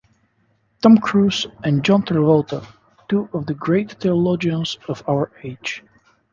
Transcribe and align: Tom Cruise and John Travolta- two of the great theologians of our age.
Tom 0.81 0.97
Cruise 0.97 1.45
and 1.63 1.85
John 1.85 2.01
Travolta- 2.01 2.65
two 3.07 3.29
of 3.33 3.45
the 3.45 3.53
great 3.53 3.91
theologians 4.01 4.79
of 4.89 5.03
our 5.07 5.31
age. 5.43 5.83